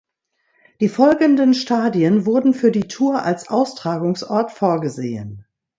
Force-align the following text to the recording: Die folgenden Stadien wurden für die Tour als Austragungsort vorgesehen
Die 0.79 0.89
folgenden 0.89 1.53
Stadien 1.53 2.25
wurden 2.25 2.55
für 2.55 2.71
die 2.71 2.87
Tour 2.89 3.21
als 3.21 3.49
Austragungsort 3.49 4.51
vorgesehen 4.51 5.45